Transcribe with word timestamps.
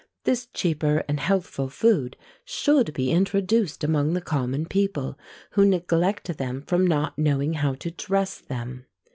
This 0.23 0.47
cheaper 0.47 1.03
and 1.07 1.19
healthful 1.19 1.69
food 1.69 2.17
should 2.43 2.91
be 2.91 3.11
introduced 3.11 3.83
among 3.83 4.13
the 4.13 4.19
common 4.21 4.65
people, 4.65 5.15
who 5.51 5.63
neglect 5.63 6.39
them 6.39 6.63
from 6.63 6.87
not 6.87 7.19
knowing 7.19 7.53
how 7.53 7.75
to 7.75 7.91
dress 7.91 8.39
them. 8.39 8.87